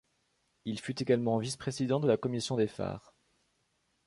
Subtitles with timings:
[0.65, 3.13] Il fut également vice-président de la commission des phares.